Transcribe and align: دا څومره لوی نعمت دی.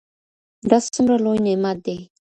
دا 0.69 0.77
څومره 0.93 1.15
لوی 1.23 1.39
نعمت 1.45 1.77
دی. 1.85 1.97